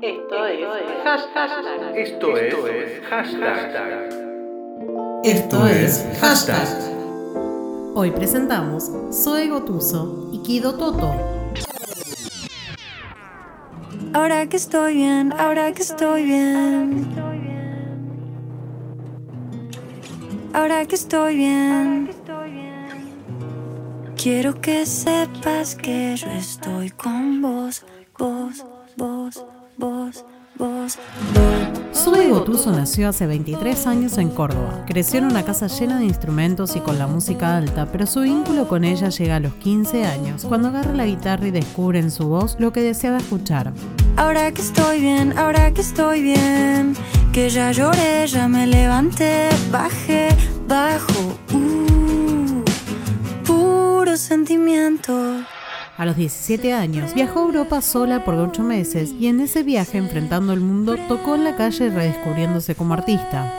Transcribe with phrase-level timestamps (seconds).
[0.00, 0.64] Esto es
[1.02, 1.96] hashtag.
[1.96, 4.08] Esto es hashtag.
[5.24, 6.68] Esto es hashtag.
[7.96, 11.12] Hoy presentamos Zoe Gotuso y Kido Toto.
[14.14, 17.08] Ahora que estoy bien, ahora que estoy bien.
[20.52, 22.10] Ahora que estoy bien.
[24.16, 27.84] Quiero que sepas que yo estoy con vos,
[28.16, 28.64] vos,
[28.96, 29.44] vos,
[29.78, 30.24] vos,
[30.56, 30.98] vos,
[31.34, 31.94] vos.
[31.94, 34.84] Zoe Gotuso nació hace 23 años en Córdoba.
[34.86, 38.68] Creció en una casa llena de instrumentos y con la música alta, pero su vínculo
[38.68, 42.28] con ella llega a los 15 años, cuando agarra la guitarra y descubre en su
[42.28, 43.72] voz lo que deseaba escuchar.
[44.16, 46.94] Ahora que estoy bien, ahora que estoy bien.
[47.32, 50.28] Que ya lloré, ya me levanté, bajé,
[50.66, 51.38] bajo.
[51.52, 52.64] Uh,
[53.44, 55.44] puro sentimiento.
[55.98, 59.98] A los 17 años viajó a Europa sola por 8 meses y en ese viaje
[59.98, 63.52] enfrentando el mundo tocó en la calle redescubriéndose como artista.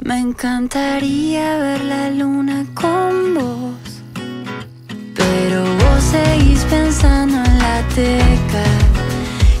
[0.00, 4.02] Me encantaría ver la luna con vos,
[5.14, 8.64] pero vos seguís pensando en la teca.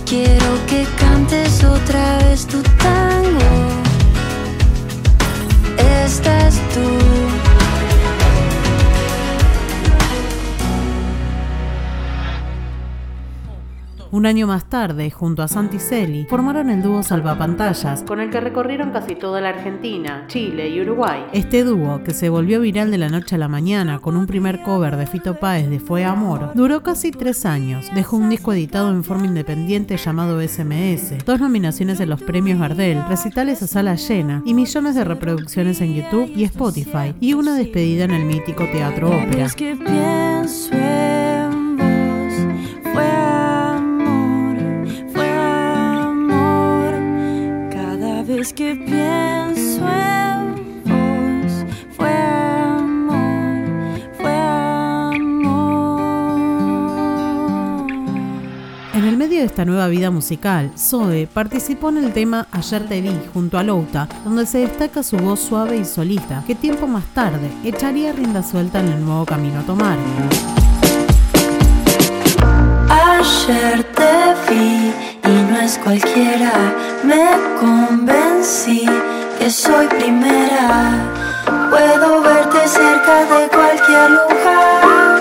[0.04, 3.51] Quiero que cantes otra vez tu tango.
[14.12, 18.42] Un año más tarde, junto a Santi Celi, formaron el dúo Salvapantallas, con el que
[18.42, 21.24] recorrieron casi toda la Argentina, Chile y Uruguay.
[21.32, 24.62] Este dúo, que se volvió viral de la noche a la mañana con un primer
[24.64, 27.90] cover de Fito Páez de Fue Amor, duró casi tres años.
[27.94, 33.02] Dejó un disco editado en forma independiente llamado SMS, dos nominaciones en los premios Gardel,
[33.08, 38.04] recitales a sala llena y millones de reproducciones en YouTube y Spotify, y una despedida
[38.04, 39.46] en el mítico Teatro Ópera.
[48.52, 51.64] Vez que pienso en vos.
[51.96, 53.20] Fue amor,
[54.18, 55.52] fue amor.
[58.94, 63.00] En el medio de esta nueva vida musical, Zoe participó en el tema Ayer te
[63.00, 67.06] vi junto a Louta, donde se destaca su voz suave y solista, que tiempo más
[67.14, 69.98] tarde echaría rienda suelta en el nuevo camino a tomar.
[72.88, 74.92] Ayer te vi
[75.24, 76.52] y no es cualquiera.
[77.04, 77.24] Me
[77.60, 78.86] convencí
[79.38, 81.12] que soy primera.
[81.70, 85.20] Puedo verte cerca de cualquier lugar.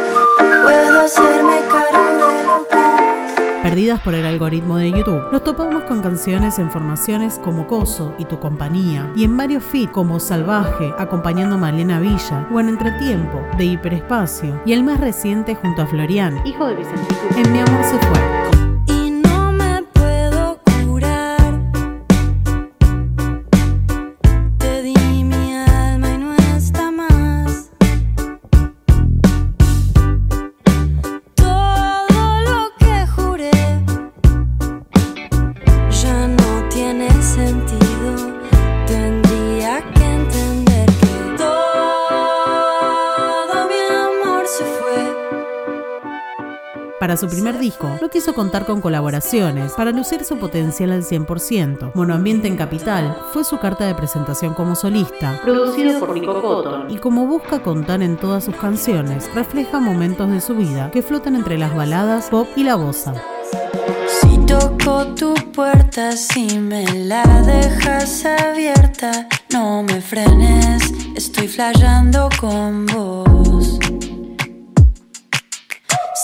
[0.63, 6.01] Puedo hacerme cargo de lo que Perdidas por el algoritmo de YouTube, nos topamos con
[6.01, 11.55] canciones en formaciones como Coso y Tu Compañía, y en varios feats como Salvaje, acompañando
[11.55, 16.45] a Malena Villa, o en Entretiempo, de Hiperespacio, y el más reciente junto a Florian,
[16.45, 18.40] hijo de Vicentico, en Mi Amor se fue.
[47.11, 51.91] Para su primer disco, no quiso contar con colaboraciones para lucir su potencial al 100%.
[51.93, 56.99] Monoambiente en Capital fue su carta de presentación como solista, producido por Nico Cotton, y
[56.99, 61.57] como busca contar en todas sus canciones, refleja momentos de su vida que flotan entre
[61.57, 63.13] las baladas, pop y la bossa.
[64.07, 70.81] Si toco tu puerta, si me la dejas abierta, no me frenes,
[71.17, 73.40] estoy flayando con vos.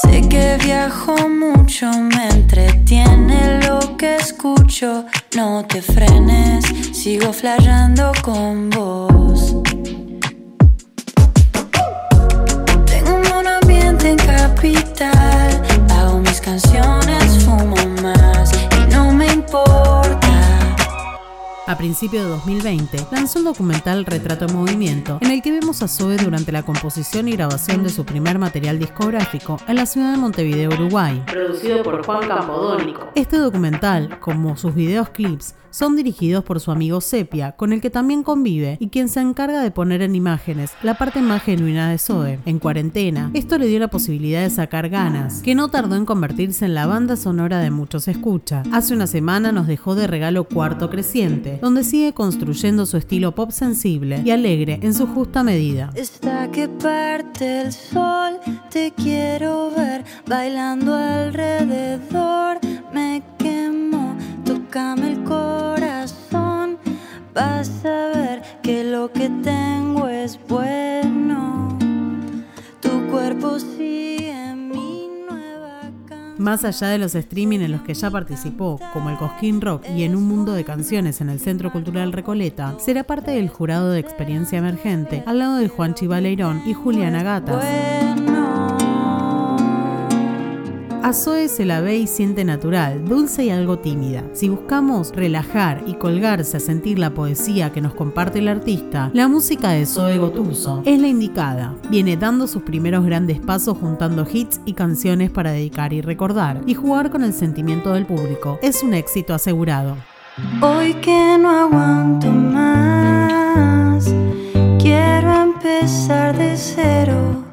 [0.09, 6.63] Sé que viajo mucho, me entretiene lo que escucho, no te frenes,
[6.93, 9.57] sigo flayando con vos.
[12.85, 15.61] Tengo un ambiente en capital.
[15.89, 17.75] Hago mis canciones, fumo
[21.67, 25.89] A principios de 2020, lanzó un documental Retrato en Movimiento, en el que vemos a
[25.89, 30.17] Zoe durante la composición y grabación de su primer material discográfico en la ciudad de
[30.17, 31.21] Montevideo, Uruguay.
[31.29, 33.09] Producido por Juan Campodónico.
[33.15, 37.91] Este documental, como sus videos clips, Son dirigidos por su amigo Sepia, con el que
[37.91, 41.99] también convive y quien se encarga de poner en imágenes la parte más genuina de
[41.99, 42.39] Zoe.
[42.47, 46.65] En cuarentena, esto le dio la posibilidad de sacar ganas, que no tardó en convertirse
[46.65, 48.63] en la banda sonora de muchos escucha.
[48.71, 53.51] Hace una semana nos dejó de regalo Cuarto Creciente, donde sigue construyendo su estilo pop
[53.51, 55.91] sensible y alegre en su justa medida.
[67.37, 71.77] Vas a ver que lo que tengo es bueno,
[72.81, 76.35] tu cuerpo sigue mi nueva canción.
[76.39, 80.01] Más allá de los streaming en los que ya participó, como el Cosquín Rock y
[80.01, 83.99] en un mundo de canciones en el Centro Cultural Recoleta, será parte del jurado de
[83.99, 87.63] experiencia emergente al lado de Juan Chivaleirón y Juliana Gatas.
[91.07, 94.25] A Zoe se la ve y siente natural, dulce y algo tímida.
[94.33, 99.29] Si buscamos relajar y colgarse a sentir la poesía que nos comparte el artista, la
[99.29, 101.75] música de Zoe Gotuso es la indicada.
[101.89, 106.73] Viene dando sus primeros grandes pasos juntando hits y canciones para dedicar y recordar, y
[106.73, 108.59] jugar con el sentimiento del público.
[108.61, 109.95] Es un éxito asegurado.
[110.59, 114.13] Hoy que no aguanto más,
[114.77, 117.45] quiero empezar de cero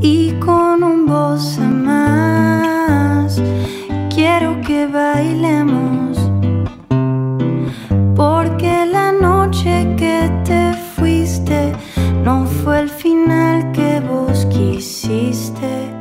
[0.00, 1.56] y con un voz
[4.66, 6.18] que bailemos,
[8.16, 11.72] porque la noche que te fuiste
[12.24, 15.92] no fue el final que vos quisiste.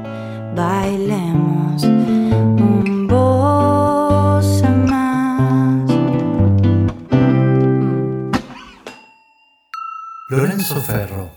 [0.56, 5.92] Bailemos un voz más.
[10.30, 11.30] Lorenzo Ferro,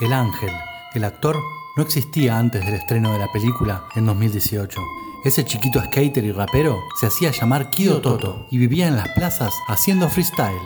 [0.00, 0.50] el ángel,
[0.94, 1.36] el actor,
[1.76, 4.80] no existía antes del estreno de la película en 2018.
[5.24, 9.54] Ese chiquito skater y rapero se hacía llamar Kido Toto y vivía en las plazas
[9.68, 10.58] haciendo freestyle.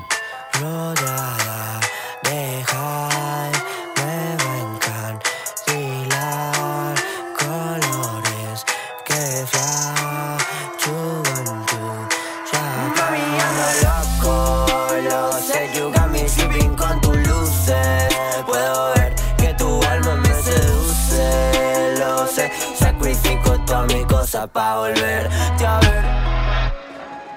[24.37, 26.05] Toda mi cosa pa' volverte a ver.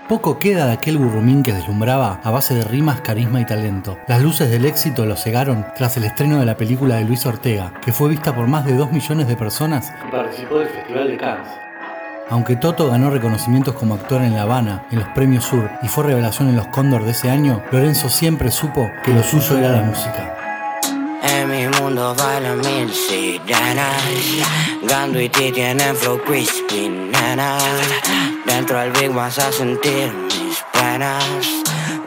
[0.08, 3.98] Poco queda de aquel burrumín que deslumbraba a base de rimas, carisma y talento.
[4.08, 7.74] Las luces del éxito lo cegaron tras el estreno de la película de Luis Ortega,
[7.82, 11.18] que fue vista por más de 2 millones de personas Y participó del Festival de
[11.18, 11.48] Cannes.
[12.32, 16.04] Aunque Toto ganó reconocimientos como actor en La Habana, en los Premios Sur y fue
[16.04, 19.82] revelación en los Cóndor de ese año, Lorenzo siempre supo que lo suyo era la
[19.82, 20.39] música.
[21.40, 24.04] En mi mundo bailan mil sirenas
[25.16, 27.58] y ti tienen flow crispy, nena
[28.46, 31.46] Dentro del Big vas a sentir mis penas.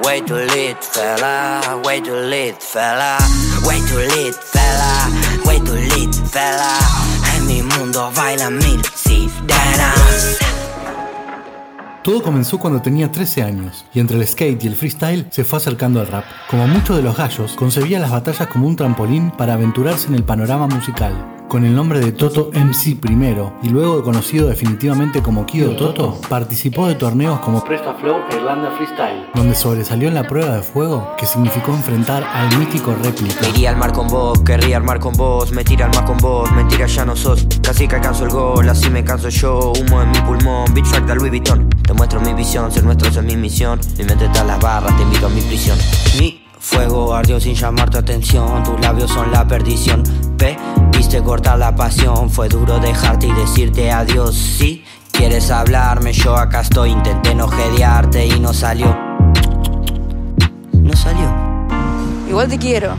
[0.05, 3.17] Way too lit, fella Way too lit, fella.
[3.65, 5.09] Way too lit, fella
[5.47, 6.79] Way too lit, fella.
[7.35, 10.42] En mi mundo bailan mil sirenas
[12.03, 15.59] Todo comenzó cuando tenía 13 años y entre el skate y el freestyle se fue
[15.59, 16.25] acercando al rap.
[16.51, 20.25] Como muchos de los gallos, concebía las batallas como un trampolín para aventurarse en el
[20.25, 21.42] panorama musical.
[21.53, 26.89] Con el nombre de Toto MC primero y luego conocido definitivamente como Kido Toto, participó
[26.89, 29.27] de torneos como Presta Flow e Irlanda Freestyle.
[29.35, 33.43] donde sobresalió en la prueba de fuego que significó enfrentar al mítico réplica.
[33.43, 36.17] Me iría al mar con vos, querría armar con vos, me tira al mar con
[36.17, 40.01] vos, mentira ya no sos, casi que alcanzo el gol, así me canso yo, humo
[40.01, 43.25] en mi pulmón, beat track de Louis Vuitton, te muestro mi visión, ser nuestros es
[43.25, 45.77] mi misión, mi mente está en las barras, te invito a mi prisión.
[46.19, 50.03] Mi fuego ardió sin llamar tu atención, tus labios son la perdición,
[50.39, 50.57] P,
[51.03, 56.61] viste cortar la pasión, fue duro dejarte y decirte adiós, si quieres hablarme, yo acá
[56.61, 58.97] estoy, intenté no jedearte y no salió,
[60.73, 61.29] no salió.
[62.29, 62.95] Igual te quiero.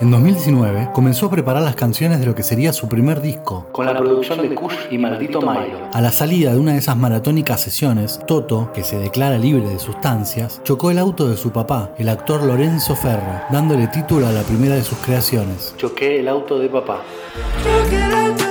[0.00, 3.66] En 2019 comenzó a preparar las canciones de lo que sería su primer disco.
[3.72, 5.88] Con la producción de Kush y Maldito Milo.
[5.92, 9.80] A la salida de una de esas maratónicas sesiones, Toto, que se declara libre de
[9.80, 14.42] sustancias, chocó el auto de su papá, el actor Lorenzo Ferro, dándole título a la
[14.42, 15.74] primera de sus creaciones.
[15.76, 17.02] Choqué el auto de papá.
[17.64, 18.47] No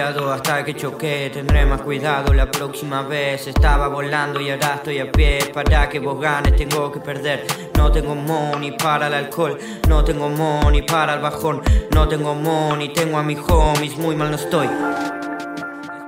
[0.00, 3.46] hasta que choqué, tendré más cuidado la próxima vez.
[3.46, 5.38] Estaba volando y ahora estoy a pie.
[5.52, 7.46] Para que vos ganes tengo que perder.
[7.76, 9.56] No tengo money para el alcohol,
[9.88, 14.30] no tengo money para el bajón, no tengo money, tengo a mis homies, muy mal
[14.30, 14.68] no estoy.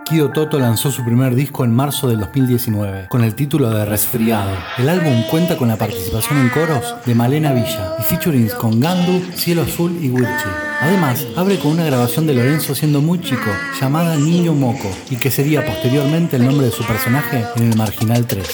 [0.08, 4.52] Kido Toto lanzó su primer disco en marzo del 2019, con el título de Resfriado.
[4.78, 9.20] El álbum cuenta con la participación en coros de Malena Villa y featurings con Gandu,
[9.34, 10.48] Cielo Azul y Wirchi.
[10.80, 15.32] Además, abre con una grabación de Lorenzo siendo muy chico, llamada Niño Moco, y que
[15.32, 18.46] sería posteriormente el nombre de su personaje en el Marginal 3.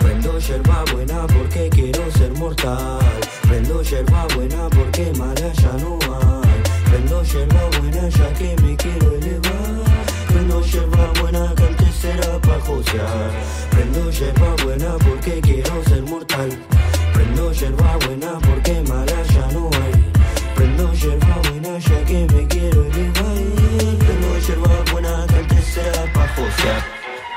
[0.00, 2.98] Prendo yerba buena porque quiero ser mortal.
[3.46, 4.81] Prendo yerba buena porque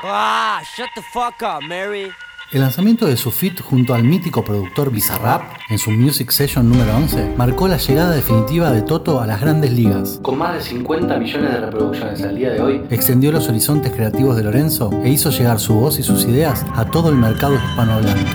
[0.08, 2.12] Ah, shut the fuck up, Mary.
[2.52, 6.96] El lanzamiento de su feat junto al mítico productor Bizarrap en su Music Session número
[6.96, 10.20] 11 marcó la llegada definitiva de Toto a las grandes ligas.
[10.22, 14.36] Con más de 50 millones de reproducciones al día de hoy, Extendió los horizontes creativos
[14.36, 18.30] de Lorenzo e hizo llegar su voz y sus ideas a todo el mercado hispanohablante.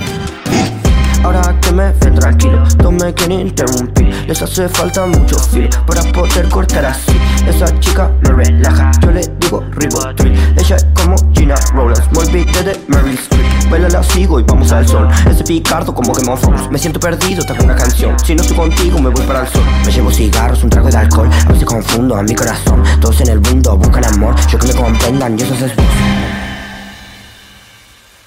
[1.23, 6.01] Ahora que me ven tranquilo, no me quieren interrumpir Les hace falta mucho feel para
[6.11, 7.11] poder cortar así.
[7.47, 10.33] Esa chica me relaja, yo le digo ribotril.
[10.57, 14.71] Ella es como Gina Rollins, muy beat de Mary Street Baila la sigo y vamos
[14.71, 15.07] al sol.
[15.29, 18.17] Ese picardo como Game of Me siento perdido tras una canción.
[18.19, 19.63] Si no estoy contigo me voy para el sol.
[19.85, 22.83] Me llevo cigarros, un trago de alcohol A veces confundo a mi corazón.
[22.99, 25.85] Todos en el mundo buscan amor Yo que me comprendan y eso es vos.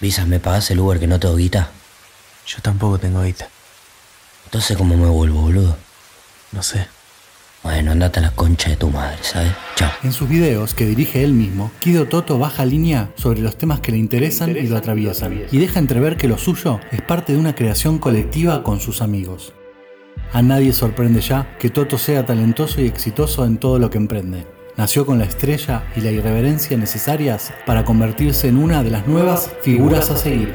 [0.01, 1.69] Visa, ¿me pagas el Uber que no tengo guita?
[2.47, 3.49] Yo tampoco tengo guita.
[4.47, 5.77] Entonces, ¿cómo me vuelvo, boludo?
[6.53, 6.87] No sé.
[7.63, 9.53] Bueno, andate a la concha de tu madre, ¿sabes?
[9.75, 9.91] Chao.
[10.03, 13.91] En sus videos, que dirige él mismo, Kido Toto baja línea sobre los temas que
[13.91, 17.55] le interesan y lo atraviesan, y deja entrever que lo suyo es parte de una
[17.55, 19.55] creación colectiva con sus amigos.
[20.33, 24.47] A nadie sorprende ya que Toto sea talentoso y exitoso en todo lo que emprende.
[24.77, 29.51] Nació con la estrella y la irreverencia necesarias para convertirse en una de las nuevas
[29.63, 30.55] figuras a seguir.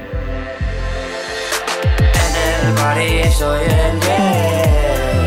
[3.37, 5.25] Soy el rey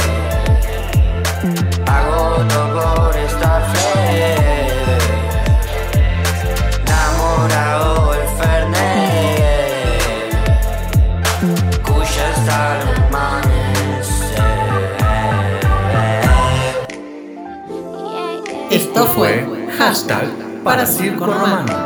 [1.86, 5.04] Hago todo por estar feliz
[6.86, 9.92] Enamorado el Fernet.
[11.82, 13.62] Cuya hasta el amanecer
[18.70, 20.28] esto fue hashtag
[20.64, 21.81] para Circo Romano.